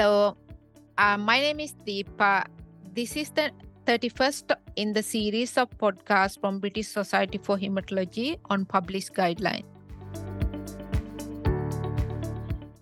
[0.00, 0.34] Hello,
[0.96, 2.46] uh, my name is Deepa.
[2.94, 3.50] This is the
[3.84, 9.66] 31st in the series of podcasts from British Society for Hematology on published guidelines.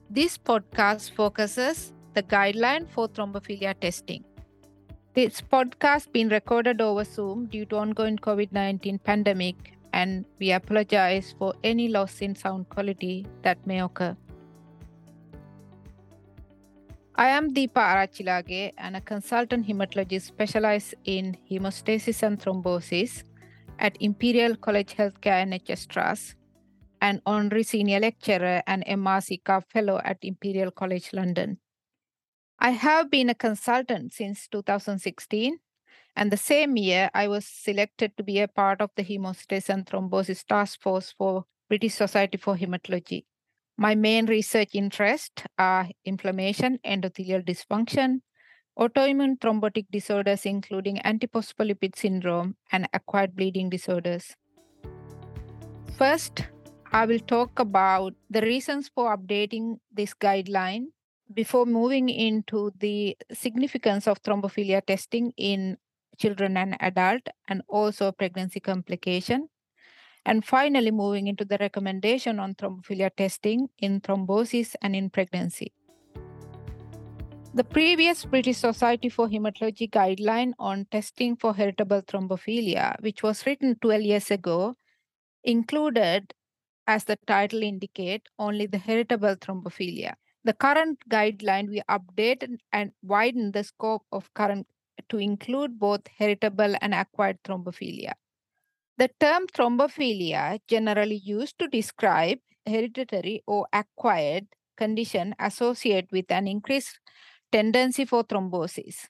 [0.09, 4.23] This podcast focuses the guideline for thrombophilia testing.
[5.15, 11.53] This podcast been recorded over Zoom due to ongoing COVID-19 pandemic and we apologize for
[11.65, 14.17] any loss in sound quality that may occur.
[17.19, 23.25] I am Deepa Arachchillage and a consultant hematologist specialized in hemostasis and thrombosis
[23.81, 26.37] at Imperial College Healthcare NHS Trust
[27.03, 31.59] and honorary senior lecturer and MRC CARP fellow at Imperial College London.
[32.61, 35.59] I have been a consultant since 2016
[36.15, 39.85] and the same year I was selected to be a part of the hemostasis and
[39.85, 43.25] thrombosis task force for British Society for Hematology.
[43.81, 48.23] My main research interests are inflammation, endothelial dysfunction,
[48.77, 54.35] autoimmune thrombotic disorders, including antiphospholipid syndrome and acquired bleeding disorders.
[55.97, 56.49] First,
[56.91, 60.87] I will talk about the reasons for updating this guideline
[61.33, 65.77] before moving into the significance of thrombophilia testing in
[66.19, 69.49] children and adult and also pregnancy complication
[70.27, 75.73] and finally, moving into the recommendation on thrombophilia testing in thrombosis and in pregnancy.
[77.55, 83.77] The previous British Society for Hematology guideline on testing for heritable thrombophilia, which was written
[83.81, 84.77] 12 years ago,
[85.43, 86.35] included,
[86.87, 90.15] as the title indicate, only the heritable thrombophilia.
[90.45, 94.67] The current guideline, we updated and widened the scope of current
[95.09, 98.13] to include both heritable and acquired thrombophilia.
[98.99, 106.99] The term thrombophilia generally used to describe hereditary or acquired condition associated with an increased
[107.53, 109.07] tendency for thrombosis.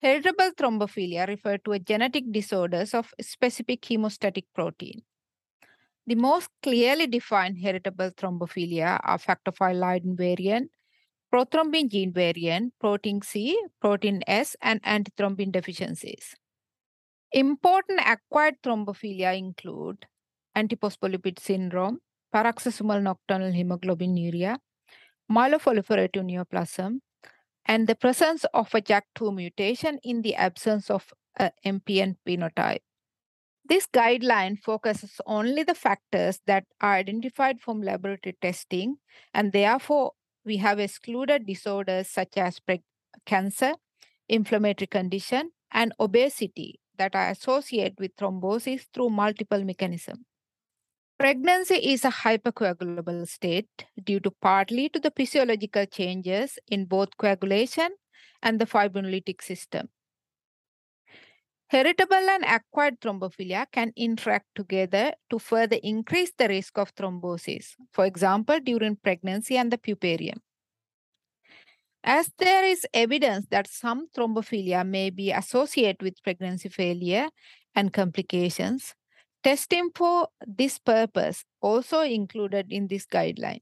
[0.00, 5.02] Heritable thrombophilia refer to a genetic disorders of specific hemostatic protein.
[6.06, 10.70] The most clearly defined heritable thrombophilia are factor V Leiden variant,
[11.30, 16.36] prothrombin gene variant, protein C, protein S, and antithrombin deficiencies.
[17.32, 20.06] Important acquired thrombophilia include
[20.56, 22.00] antiphospholipid syndrome,
[22.32, 24.58] paroxysmal nocturnal hemoglobinuria,
[25.30, 27.00] myeloproliferative neoplasm,
[27.64, 32.82] and the presence of a JAK2 mutation in the absence of a MPN phenotype.
[33.68, 38.98] This guideline focuses only the factors that are identified from laboratory testing,
[39.34, 40.12] and therefore
[40.44, 42.60] we have excluded disorders such as
[43.26, 43.74] cancer,
[44.28, 50.24] inflammatory condition, and obesity that are associated with thrombosis through multiple mechanisms.
[51.18, 57.88] Pregnancy is a hypercoagulable state due to partly to the physiological changes in both coagulation
[58.42, 59.88] and the fibrinolytic system.
[61.68, 68.04] Heritable and acquired thrombophilia can interact together to further increase the risk of thrombosis, for
[68.04, 70.38] example, during pregnancy and the puerperium.
[72.08, 77.30] As there is evidence that some thrombophilia may be associated with pregnancy failure
[77.74, 78.94] and complications,
[79.42, 83.58] testing for this purpose also included in this guideline.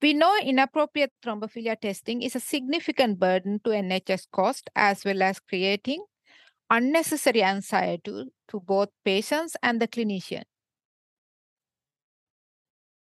[0.00, 5.40] We know inappropriate thrombophilia testing is a significant burden to NHS cost as well as
[5.40, 6.04] creating
[6.70, 10.44] unnecessary anxiety to both patients and the clinician.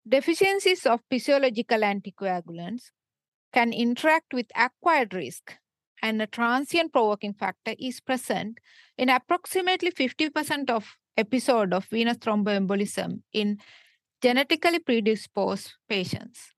[0.06, 2.90] Deficiencies of physiological anticoagulants
[3.52, 5.54] can interact with acquired risk
[6.02, 8.58] and a transient provoking factor is present
[8.96, 13.58] in approximately 50% of episode of venous thromboembolism in
[14.22, 16.52] genetically predisposed patients.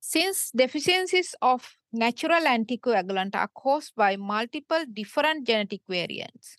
[0.00, 6.56] Since deficiencies of natural anticoagulant are caused by multiple different genetic variants,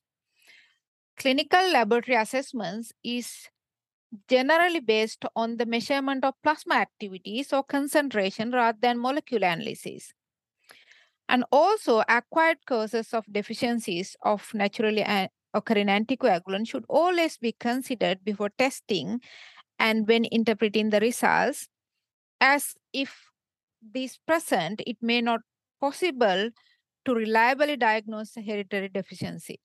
[1.17, 3.47] clinical laboratory assessments is
[4.27, 10.13] generally based on the measurement of plasma activities or concentration rather than molecular analysis.
[11.29, 15.05] And also, acquired causes of deficiencies of naturally
[15.53, 19.19] occurring anticoagulant should always be considered before testing
[19.79, 21.67] and when interpreting the results,
[22.39, 23.25] as if
[23.81, 25.41] this present, it may not
[25.79, 26.49] possible
[27.05, 29.59] to reliably diagnose a hereditary deficiency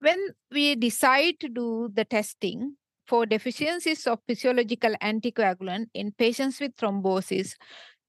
[0.00, 0.18] when
[0.50, 7.54] we decide to do the testing for deficiencies of physiological anticoagulant in patients with thrombosis,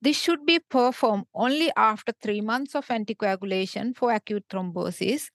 [0.02, 5.30] this should be performed only after three months of anticoagulation for acute thrombosis,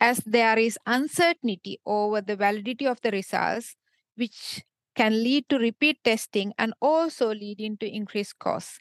[0.00, 3.74] as there is uncertainty over the validity of the results,
[4.16, 4.62] which
[4.94, 8.78] can lead to repeat testing and also lead into increased costs.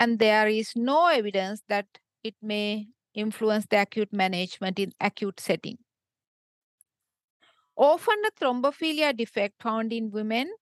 [0.00, 1.86] and there is no evidence that
[2.22, 5.78] it may influence the acute management in acute setting.
[7.76, 10.52] Often the thrombophilia defect found in women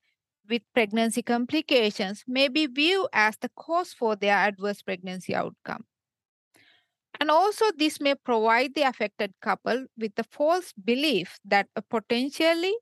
[0.48, 5.86] with pregnancy complications may be viewed as the cause for their adverse pregnancy outcome.
[7.20, 12.74] And also, this may provide the affected couple with the false belief that a potentially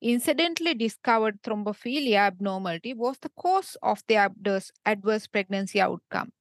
[0.00, 6.32] incidentally discovered thrombophilia abnormality was the cause of the adverse, adverse pregnancy outcome.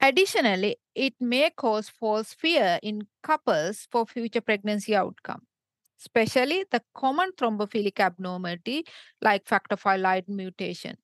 [0.00, 5.46] Additionally, it may cause false fear in couples for future pregnancy outcome,
[6.00, 8.84] especially the common thrombophilic abnormality
[9.20, 10.96] like factor V Leiden mutation.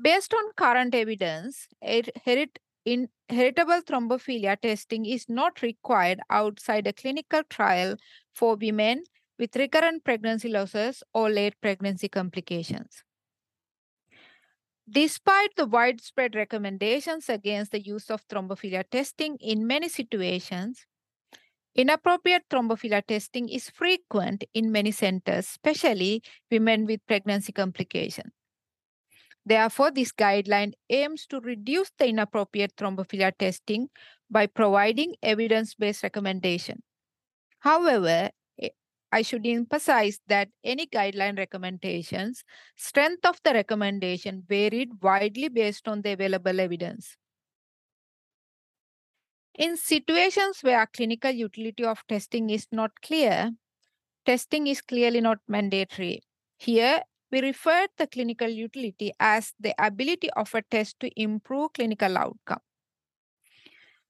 [0.00, 7.42] Based on current evidence, herit in heritable thrombophilia testing is not required outside a clinical
[7.50, 7.96] trial
[8.34, 9.02] for women
[9.38, 13.02] with recurrent pregnancy losses or late pregnancy complications.
[14.88, 20.86] Despite the widespread recommendations against the use of thrombophilia testing in many situations,
[21.76, 28.32] inappropriate thrombophilia testing is frequent in many centers, especially women with pregnancy complications.
[29.44, 33.88] Therefore, this guideline aims to reduce the inappropriate thrombophilia testing
[34.28, 36.82] by providing evidence-based recommendation.
[37.60, 38.30] However,
[38.60, 38.70] eh,
[39.12, 42.42] I should emphasize that any guideline recommendations,
[42.76, 47.16] strength of the recommendation varied widely based on the available evidence.
[49.58, 53.52] In situations where clinical utility of testing is not clear,
[54.26, 56.22] testing is clearly not mandatory.
[56.58, 62.18] Here, we refer the clinical utility as the ability of a test to improve clinical
[62.18, 62.60] outcome.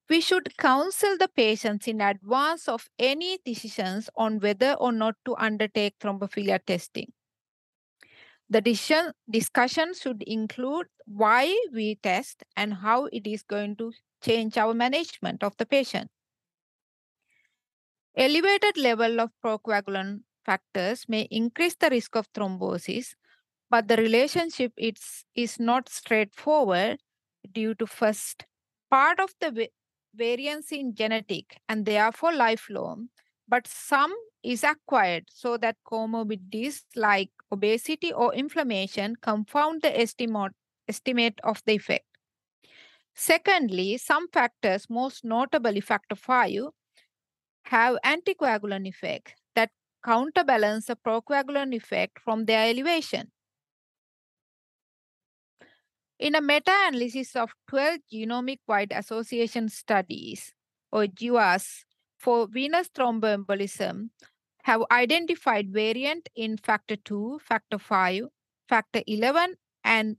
[0.09, 5.37] We should counsel the patients in advance of any decisions on whether or not to
[5.37, 7.13] undertake thrombophilia testing.
[8.49, 13.93] The decision, discussion should include why we test and how it is going to
[14.23, 16.11] change our management of the patient.
[18.17, 23.15] Elevated level of procoagulant factors may increase the risk of thrombosis,
[23.69, 26.99] but the relationship is, is not straightforward
[27.53, 28.47] due to first
[28.91, 29.69] part of the
[30.15, 33.09] variance in genetic and therefore lifelong,
[33.49, 40.53] but some is acquired so that comorbidities like obesity or inflammation confound the estimate,
[40.89, 42.06] estimate of the effect.
[43.19, 46.69] Secondly, some factors, most notably factor 5,
[47.65, 49.71] have anticoagulant effect that
[50.05, 53.33] counterbalance the procoagulant effect from their elevation.
[56.19, 60.53] In a meta-analysis of 12 genomic-wide association studies,
[60.93, 61.85] or GWAS,
[62.19, 64.11] for venous thromboembolism,
[64.65, 68.25] have identified variant in factor 2, factor 5,
[68.69, 69.55] factor 11,
[69.85, 70.17] and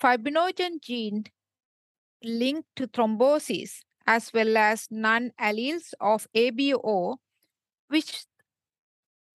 [0.00, 1.24] fibrinogen gene
[2.22, 7.16] linked to thrombosis, as well as non-alleles of ABO,
[7.88, 8.24] which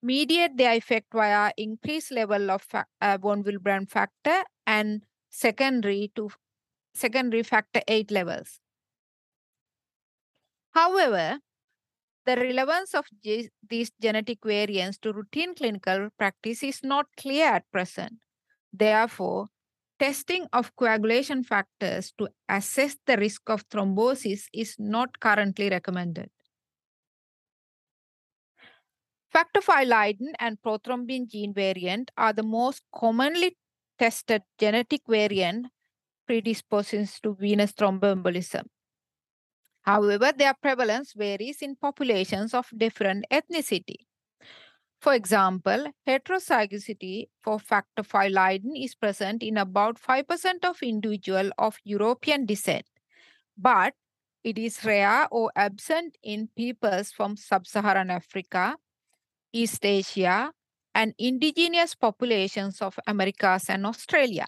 [0.01, 6.29] mediate their effect via increased level of uh, von Willebrand factor and secondary to
[6.93, 8.59] secondary factor 8 levels.
[10.71, 11.39] However,
[12.25, 18.13] the relevance of these genetic variants to routine clinical practice is not clear at present.
[18.71, 19.47] Therefore,
[19.99, 26.29] testing of coagulation factors to assess the risk of thrombosis is not currently recommended.
[29.31, 33.55] Factor V Leiden and prothrombin gene variant are the most commonly
[33.99, 35.67] tested genetic variant
[36.25, 38.63] predisposes to venous thromboembolism.
[39.81, 44.08] However, their prevalence varies in populations of different ethnicity.
[44.99, 51.77] For example, heterozygosity for factor V Leiden is present in about 5% of individuals of
[51.85, 52.85] European descent,
[53.57, 53.93] but
[54.43, 58.75] it is rare or absent in peoples from sub-Saharan Africa,
[59.53, 60.51] East Asia,
[60.93, 64.47] and indigenous populations of Americas and Australia.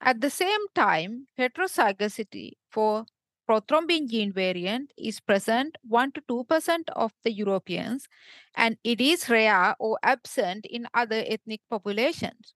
[0.00, 3.06] At the same time, heterozygosity for
[3.52, 8.08] prothrombin gene variant is present 1 to 2% of the Europeans,
[8.56, 12.54] and it is rare or absent in other ethnic populations.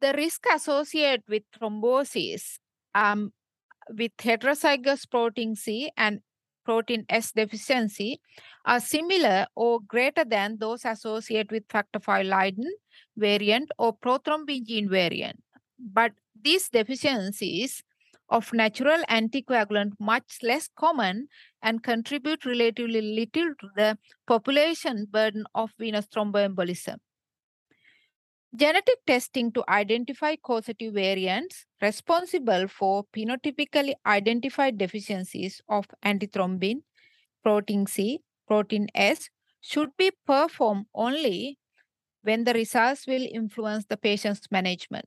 [0.00, 2.58] The risk associated with thrombosis
[2.94, 3.32] um,
[3.88, 6.20] with heterozygous protein C and
[6.64, 8.20] protein S deficiency
[8.64, 12.72] are similar or greater than those associated with factor V Leiden
[13.16, 15.42] variant or prothrombin gene variant.
[15.78, 17.82] But these deficiencies
[18.28, 21.28] of natural anticoagulant much less common
[21.62, 26.98] and contribute relatively little to the population burden of venous thromboembolism.
[28.54, 36.82] Genetic testing to identify causative variants responsible for phenotypically identified deficiencies of antithrombin,
[37.42, 39.30] protein C, protein S
[39.60, 41.58] should be performed only
[42.22, 45.06] when the results will influence the patient's management.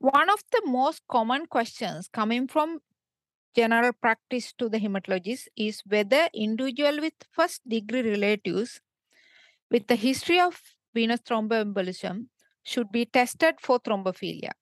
[0.00, 2.80] One of the most common questions coming from
[3.54, 8.80] general practice to the hematologist is whether individual with first degree relatives
[9.70, 10.58] with the history of
[10.94, 12.28] venous thromboembolism
[12.62, 14.52] should be tested for thrombophilia.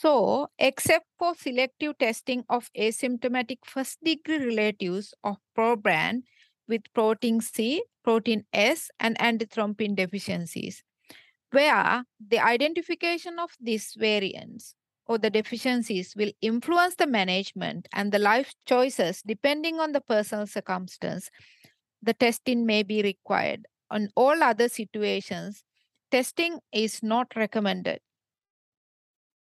[0.00, 6.22] So, except for selective testing of asymptomatic first degree relatives of proband
[6.66, 10.82] with protein C, protein S, and antithrombin deficiencies,
[11.50, 14.74] where the identification of these variants
[15.06, 20.46] or the deficiencies will influence the management and the life choices depending on the personal
[20.46, 21.30] circumstance,
[22.02, 23.66] the testing may be required.
[23.90, 25.64] On all other situations,
[26.10, 28.00] testing is not recommended.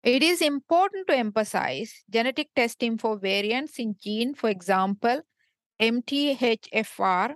[0.03, 5.23] It is important to emphasize genetic testing for variants in gene, for example,
[5.81, 7.35] MTHFR,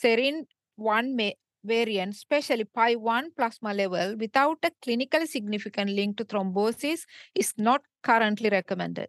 [0.00, 0.44] serine
[0.76, 1.16] 1
[1.64, 7.00] variant, especially PAI-1 plasma level, without a clinically significant link to thrombosis
[7.34, 9.08] is not currently recommended.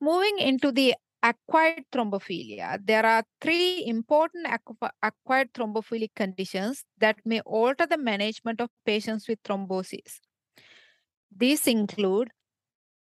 [0.00, 4.46] Moving into the acquired thrombophilia, there are three important
[5.02, 10.20] acquired thrombophilic conditions that may alter the management of patients with thrombosis.
[11.36, 12.30] These include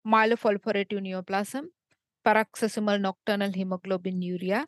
[0.05, 1.65] myeloproliferative neoplasm,
[2.23, 4.65] paroxysmal nocturnal hemoglobinuria,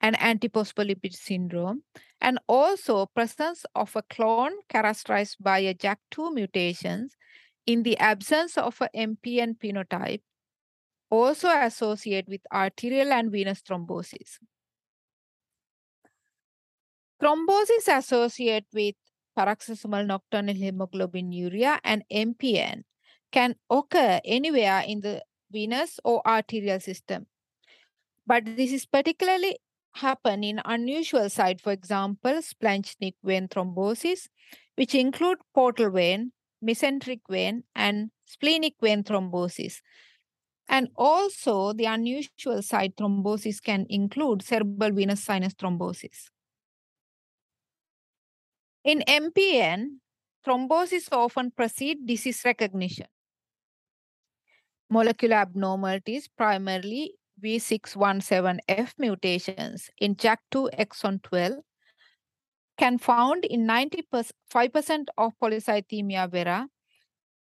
[0.00, 1.82] and antiphospholipid syndrome,
[2.20, 7.16] and also presence of a clone characterized by a JAK2 mutations
[7.66, 10.22] in the absence of a MPN phenotype,
[11.10, 14.38] also associated with arterial and venous thrombosis.
[17.22, 18.94] Thrombosis associated with
[19.36, 22.82] paroxysmal nocturnal hemoglobinuria and MPN
[23.30, 27.26] can occur anywhere in the venous or arterial system.
[28.26, 29.58] But this is particularly
[29.94, 34.28] happen in unusual site, for example, splanchnic vein thrombosis,
[34.76, 36.32] which include portal vein,
[36.64, 39.80] mesenteric vein, and splenic vein thrombosis.
[40.68, 46.30] And also the unusual site thrombosis can include cerebral venous sinus thrombosis.
[48.84, 49.98] In MPN,
[50.46, 53.06] thrombosis often precede disease recognition.
[54.88, 61.54] Molecular abnormalities, primarily V617F mutations in JAK2 exon 12
[62.78, 66.66] can found in 95% of polycythemia vera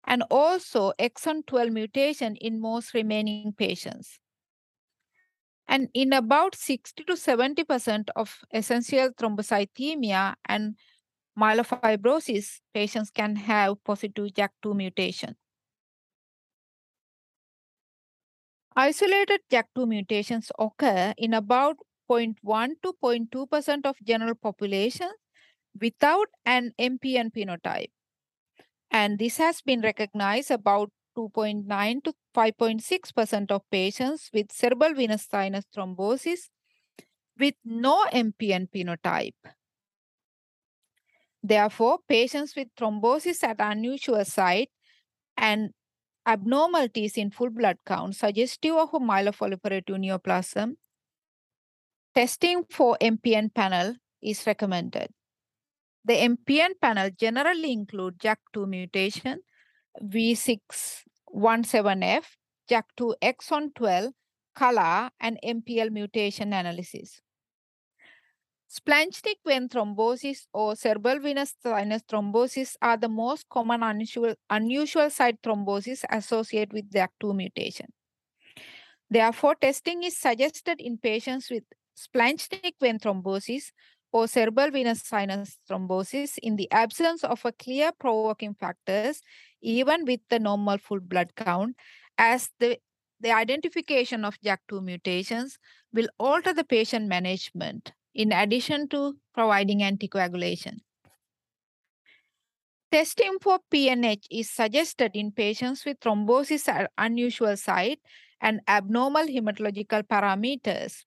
[0.07, 4.18] and also exon 12 mutation in most remaining patients.
[5.68, 10.76] And in about 60 to 70% of essential thrombocythemia and
[11.38, 15.37] myelofibrosis, patients can have positive JAK2 mutation.
[18.79, 22.37] Isolated JAK2 mutations occur in about 0.1
[22.85, 25.11] to 0.2% of general population
[25.81, 27.91] without an MPN phenotype.
[28.89, 35.65] And this has been recognized about 2.9 to 5.6% of patients with cerebral venous sinus
[35.77, 36.49] thrombosis
[37.37, 39.35] with no MPN phenotype.
[41.43, 44.71] Therefore, patients with thrombosis at unusual site
[45.37, 45.71] and
[46.29, 50.77] abnormalities in full blood count suggestive of a myeloproliferative neoplasm,
[52.15, 55.09] testing for MPN panel is recommended.
[56.05, 59.41] The MPN panel generally include JAK2 mutation,
[60.03, 62.25] V617F,
[62.71, 64.13] JAK2 exon 12,
[64.57, 67.21] CALR, and MPL mutation analysis.
[68.71, 75.41] Splanchnic vein thrombosis or cerebral venous sinus thrombosis are the most common unusual, unusual site
[75.41, 77.87] thrombosis associated with JAK2 mutation.
[79.09, 81.65] Therefore, testing is suggested in patients with
[81.97, 83.71] splanchnic vein thrombosis
[84.13, 89.23] or cerebral venous sinus thrombosis in the absence of a clear provoking factors,
[89.63, 91.75] even with the normal full blood count,
[92.19, 92.79] as the,
[93.19, 95.59] the identification of JAK2 mutations
[95.91, 100.81] will alter the patient management in addition to providing anticoagulation.
[102.91, 108.00] Testing for PNH is suggested in patients with thrombosis at unusual site
[108.41, 111.05] and abnormal hematological parameters,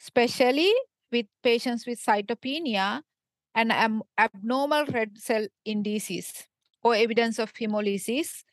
[0.00, 0.72] especially
[1.10, 3.02] with patients with cytopenia
[3.54, 3.72] and
[4.16, 6.46] abnormal red cell indices
[6.82, 8.44] or evidence of hemolysis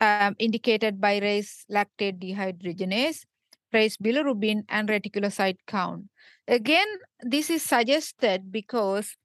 [0.00, 3.24] um, indicated by raised lactate dehydrogenase,
[3.74, 6.04] trace bilirubin and reticulocyte count.
[6.46, 6.86] Again,
[7.20, 9.16] this is suggested because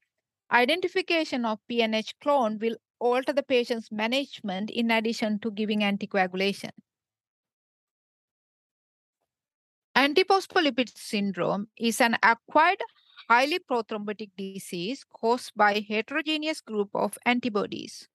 [0.52, 6.72] identification of PNH clone will alter the patient's management in addition to giving anticoagulation.
[9.96, 12.82] Antiphospholipid syndrome is an acquired
[13.30, 18.08] highly prothrombotic disease caused by heterogeneous group of antibodies.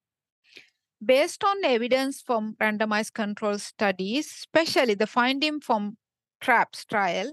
[1.04, 5.98] Based on evidence from randomized control studies, especially the finding from
[6.44, 7.32] TRAPS trial,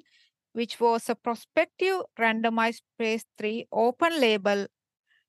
[0.53, 4.67] which was a prospective randomized phase 3 open label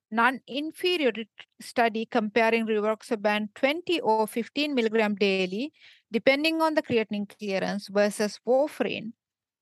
[0.09, 1.27] non-inferiority
[1.59, 5.73] study comparing rivaroxaban 20 or 15 milligram daily,
[6.11, 9.11] depending on the creatinine clearance versus warfarin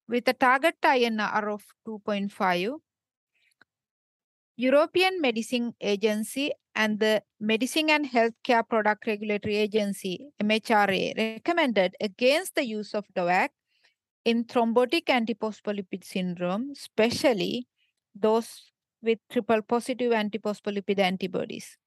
[0.08, 2.78] with a target INR of 2.5.
[4.58, 12.66] European Medicine Agency and the Medicine and Healthcare Product Regulatory Agency, MHRA, recommended against the
[12.66, 13.50] use of DOAC
[14.26, 17.68] in thrombotic antiphospholipid syndrome, especially
[18.16, 21.78] those with triple positive antiphospholipid antibodies.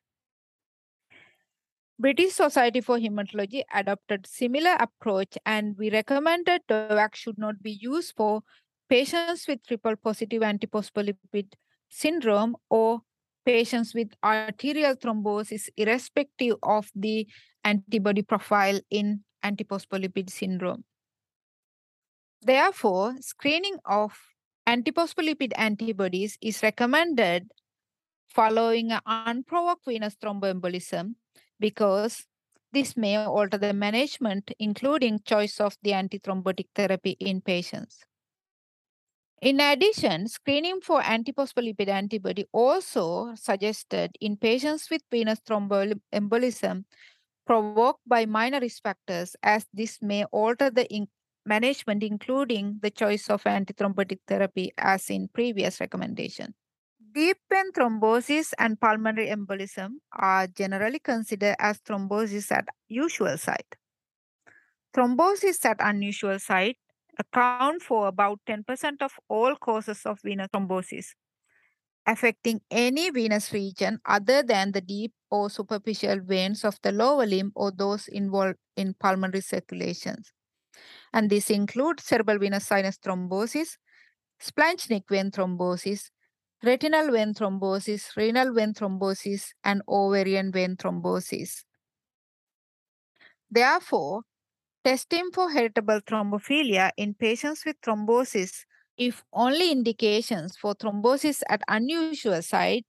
[1.99, 8.15] British Society for Hematology adopted similar approach and we recommended DOAC should not be used
[8.17, 8.43] for
[8.89, 11.53] patients with triple positive antiphospholipid
[11.89, 13.03] syndrome or
[13.47, 17.29] patients with arterial thrombosis irrespective of the
[17.63, 20.85] antibody profile in antiphospholipid syndrome.
[22.45, 24.19] Therefore, screening of
[24.69, 27.51] antiphospholipid antibodies is recommended
[28.29, 31.15] following an unprovoked venous thromboembolism
[31.59, 32.27] because
[32.73, 38.05] this may alter the management, including choice of the antithrombotic therapy in patients.
[39.41, 46.85] In addition, screening for antiphospholipid antibody also suggested in patients with venous thromboembolism
[47.47, 50.91] provoked by minor risk factors as this may alter the
[51.47, 56.55] management, including the choice of antithrombotic therapy as in previous recommendation.
[57.15, 63.77] Deep vein thrombosis and pulmonary embolism are generally considered as thrombosis at usual site.
[64.93, 66.79] Thrombosis at unusual site
[67.19, 71.15] account for about 10% of all causes of venous thrombosis,
[72.07, 77.53] affecting any venous region other than the deep or superficial veins of the lower limb
[77.55, 80.33] or those involved in pulmonary circulations.
[81.15, 83.79] And this includes cerebral venous sinus thrombosis,
[84.43, 86.11] splanchnic vein thrombosis,
[86.63, 91.65] retinal vein thrombosis, renal vein thrombosis, and ovarian vein thrombosis.
[93.51, 94.25] Therefore,
[94.85, 98.67] Testing for heritable thrombophilia in patients with thrombosis,
[98.99, 102.85] if only indications for thrombosis at unusual site,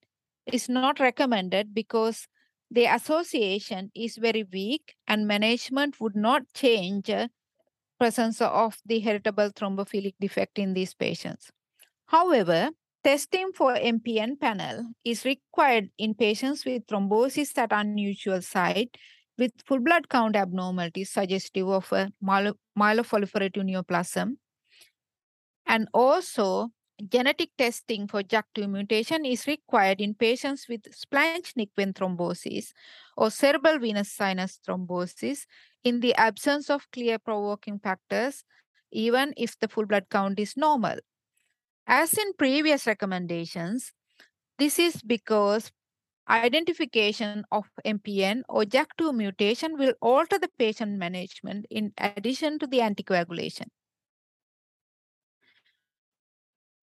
[0.45, 2.27] is not recommended because
[2.69, 7.09] the association is very weak and management would not change
[7.99, 11.51] presence of the heritable thrombophilic defect in these patients.
[12.07, 12.69] However,
[13.03, 18.95] testing for MPN panel is required in patients with thrombosis at unusual site
[19.37, 24.37] with full blood count abnormalities suggestive of a myeloproliferative neoplasm.
[25.65, 26.69] And also,
[27.09, 32.71] genetic testing for JAK2 mutation is required in patients with splanchnic vein thrombosis
[33.17, 35.45] or cerebral venous sinus thrombosis
[35.83, 38.43] in the absence of clear provoking factors,
[38.91, 40.97] even if the full blood count is normal.
[41.85, 43.91] As in previous recommendations,
[44.57, 45.71] this is because
[46.27, 52.79] identification of MPN or JAK2 mutation will alter the patient management in addition to the
[52.79, 53.67] anticoagulation.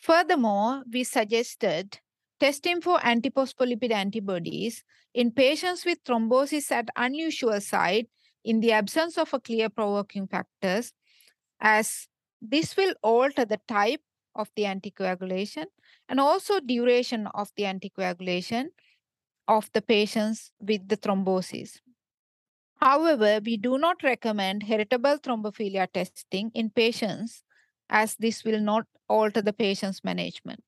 [0.02, 2.00] Furthermore, we suggested
[2.40, 4.82] testing for antiphospholipid antibodies
[5.14, 8.08] in patients with thrombosis at unusual site
[8.44, 10.92] in the absence of a clear provoking factors
[11.60, 12.08] as
[12.40, 14.00] this will alter the type
[14.34, 15.66] of the anticoagulation
[16.08, 18.66] and also duration of the anticoagulation
[19.46, 21.78] of the patients with the thrombosis.
[22.80, 27.44] However, we do not recommend heritable thrombophilia testing in patients
[27.92, 30.60] as this will not alter the patient's management.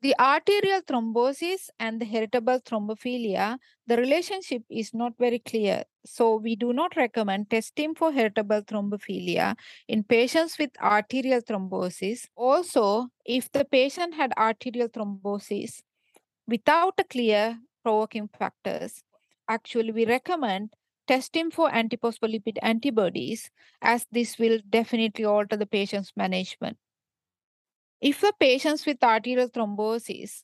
[0.00, 3.56] The arterial thrombosis and the heritable thrombophilia,
[3.88, 5.82] the relationship is not very clear.
[6.06, 9.56] So we do not recommend testing for heritable thrombophilia
[9.88, 12.26] in patients with arterial thrombosis.
[12.36, 15.80] Also, if the patient had arterial thrombosis
[16.46, 19.02] without a clear provoking factors.
[19.48, 20.70] Actually, we recommend
[21.08, 26.76] testing for antiphospholipid antibodies as this will definitely alter the patient's management.
[28.00, 30.42] If the patients with arterial thrombosis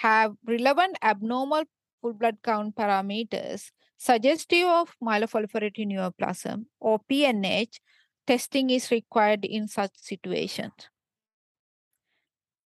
[0.00, 1.64] have relevant abnormal
[2.00, 7.78] full blood count parameters suggestive of myeloproliferative neoplasm or PNH,
[8.26, 10.72] testing is required in such situations.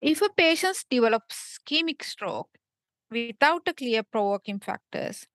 [0.02, 2.49] If a patient develops ischemic stroke
[3.10, 5.28] without a clear provoking factors,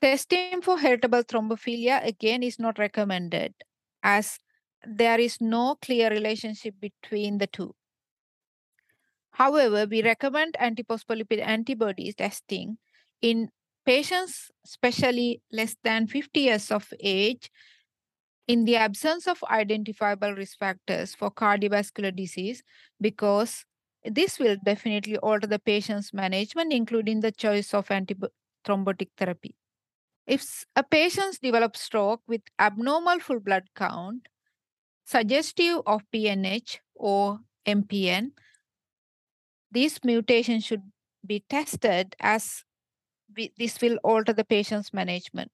[0.00, 3.54] testing for heritable thrombophilia again is not recommended
[4.02, 4.38] as
[4.86, 7.74] there is no clear relationship between the two.
[9.30, 12.78] However, we recommend antiphospholipid antibodies testing
[13.20, 13.50] in
[13.84, 17.50] patients, especially less than 50 years of age,
[18.48, 22.62] in the absence of identifiable risk factors for cardiovascular disease
[23.00, 23.64] because
[24.04, 29.54] this will definitely alter the patient's management, including the choice of antithrombotic therapy.
[30.26, 34.28] If a patient develops stroke with abnormal full blood count,
[35.04, 38.32] suggestive of PNH or MPN,
[39.70, 40.82] this mutation should
[41.24, 42.64] be tested as
[43.58, 45.50] this will alter the patient's management.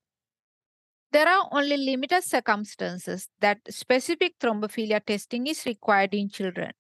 [1.11, 6.73] There are only limited circumstances that specific thrombophilia testing is required in children.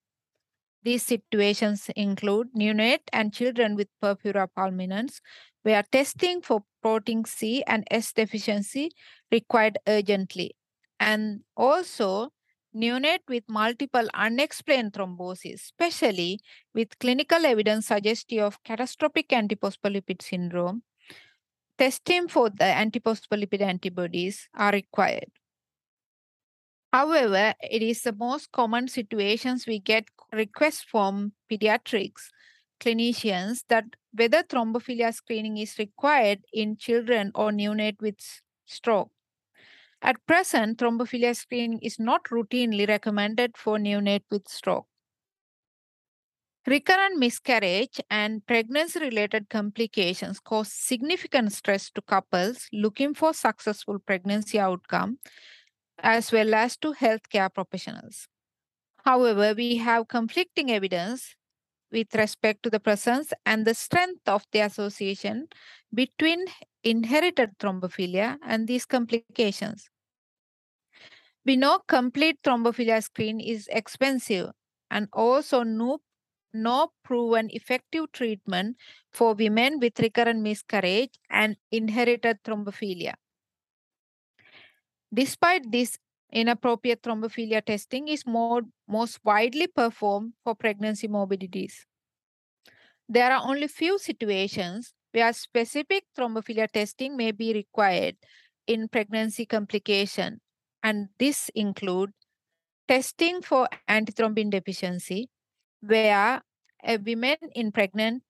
[0.82, 5.20] These situations include neonate and children with purpura fulminans,
[5.62, 8.90] where testing for protein C and S deficiency
[9.30, 10.56] required urgently,
[10.98, 12.32] and also
[12.74, 16.40] neonate with multiple unexplained thrombosis, especially
[16.74, 20.82] with clinical evidence suggestive of catastrophic antiphospholipid syndrome
[21.78, 25.30] testing for the antiphospholipid antibodies are required.
[26.92, 32.28] However, it is the most common situations we get requests from pediatrics
[32.82, 38.16] clinicians that whether thrombophilia screening is required in children or neonate with
[38.66, 39.10] stroke.
[40.02, 44.86] At present, thrombophilia screening is not routinely recommended for neonate with stroke.
[46.66, 54.60] Recurrent miscarriage and pregnancy related complications cause significant stress to couples looking for successful pregnancy
[54.60, 55.18] outcome
[55.98, 58.28] as well as to healthcare professionals.
[59.04, 61.34] However, we have conflicting evidence
[61.92, 65.46] with respect to the presence and the strength of the association
[65.94, 66.46] between
[66.82, 69.90] inherited thrombophilia and these complications.
[71.44, 74.50] We know complete thrombophilia screen is expensive
[74.90, 76.00] and also no
[76.54, 78.76] no proven effective treatment
[79.10, 83.14] for women with recurrent miscarriage and inherited thrombophilia.
[85.14, 85.98] Despite this,
[86.32, 91.86] inappropriate thrombophilia testing is more, most widely performed for pregnancy morbidities.
[93.08, 98.16] There are only few situations where specific thrombophilia testing may be required
[98.66, 100.40] in pregnancy complication,
[100.82, 102.10] and this include
[102.88, 105.28] testing for antithrombin deficiency,
[105.80, 106.42] where
[106.84, 108.22] a woman in pregnant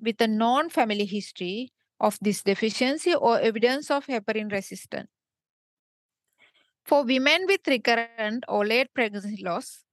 [0.00, 5.08] with a non-family history of this deficiency or evidence of heparin resistance.
[6.88, 9.84] For women with recurrent or late pregnancy loss,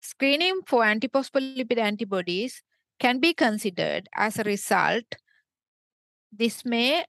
[0.00, 2.62] screening for antiphospholipid antibodies
[2.98, 5.04] can be considered as a result.
[6.32, 7.04] This may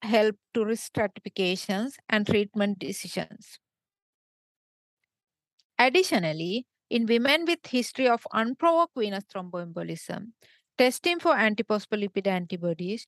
[0.00, 3.58] help to risk stratifications and treatment decisions.
[5.78, 10.28] Additionally, in women with history of unprovoked venous thromboembolism,
[10.78, 13.06] testing for antiphospholipid antibodies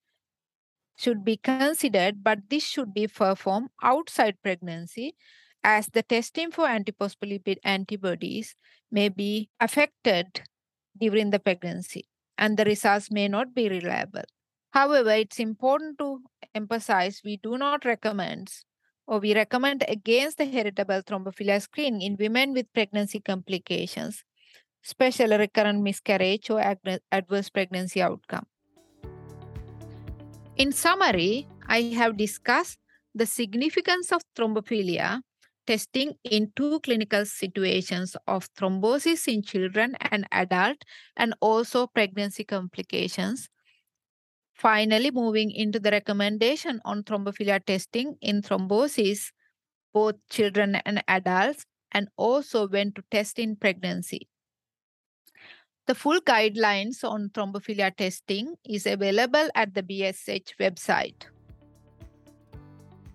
[0.98, 5.16] should be considered, but this should be performed outside pregnancy
[5.64, 8.57] as the testing for antiphospholipid antibodies
[8.90, 10.42] may be affected
[10.98, 14.25] during the pregnancy and the results may not be reliable.
[14.70, 16.20] However, it's important to
[16.55, 18.51] emphasize we do not recommend
[19.07, 24.25] or we recommend against the heritable thrombophilia screen in women with pregnancy complications,
[24.85, 28.46] especially recurrent miscarriage or adverse pregnancy outcome.
[30.57, 32.79] In summary, I have discussed
[33.14, 35.20] the significance of thrombophilia
[35.66, 40.85] testing in two clinical situations of thrombosis in children and adult
[41.16, 43.48] and also pregnancy complications
[44.62, 49.33] Finally, moving into the recommendation on thrombophilia testing in thrombosis,
[49.92, 54.29] both children and adults, and also when to test in pregnancy.
[55.88, 61.25] The full guidelines on thrombophilia testing is available at the BSH website.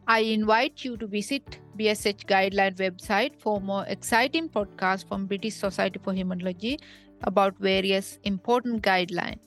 [0.06, 6.00] I invite you to visit BSH guideline website for more exciting podcasts from British Society
[6.04, 6.80] for Hematology
[7.24, 9.40] about various important guidelines.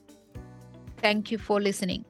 [0.99, 2.05] Thank you for listening.